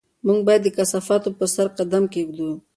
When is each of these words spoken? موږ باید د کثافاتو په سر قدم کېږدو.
موږ 0.25 0.39
باید 0.47 0.61
د 0.63 0.67
کثافاتو 0.77 1.29
په 1.37 1.45
سر 1.55 1.67
قدم 1.77 2.03
کېږدو. 2.13 2.49